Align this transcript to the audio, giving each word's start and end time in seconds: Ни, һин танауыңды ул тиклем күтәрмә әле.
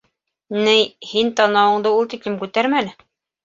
Ни, 0.67 0.73
һин 1.11 1.31
танауыңды 1.41 1.95
ул 2.01 2.11
тиклем 2.17 2.41
күтәрмә 2.43 2.85
әле. 2.85 2.99